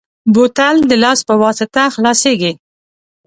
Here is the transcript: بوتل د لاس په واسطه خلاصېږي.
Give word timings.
بوتل 0.33 0.75
د 0.89 0.91
لاس 1.03 1.19
په 1.29 1.33
واسطه 1.43 1.83
خلاصېږي. 1.95 2.51